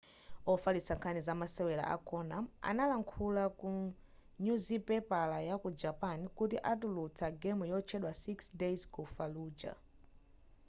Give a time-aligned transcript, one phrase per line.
[0.53, 3.69] ofalitsa nkhani za masewera a konami analankhula ku
[4.43, 9.71] nyuzipapala ya ku japan kuti atulutsa game yotchedwa six days ku falluja